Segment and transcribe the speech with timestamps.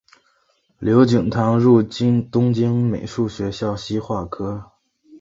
[0.79, 4.71] 刘锦堂入东京美术学校西画科